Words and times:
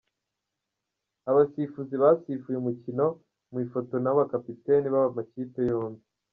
Abasifuzi 1.29 1.93
basifuye 2.03 2.57
umukino 2.59 3.05
mu 3.51 3.57
ifoto 3.65 3.95
n'abakapiteni 3.99 4.87
b'amakipe 4.95 5.61
yombi. 5.71 6.03